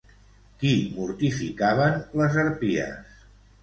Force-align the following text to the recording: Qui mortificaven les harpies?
Qui 0.63 0.71
mortificaven 0.95 2.03
les 2.19 2.43
harpies? 2.47 3.19